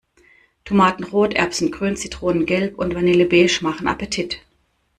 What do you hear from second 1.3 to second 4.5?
erbsengrün, zitronengelb und vanillebeige machen Appetit.